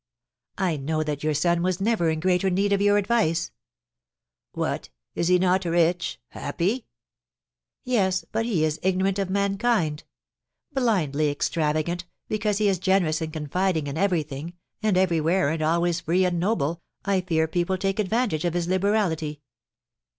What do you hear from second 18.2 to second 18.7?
of his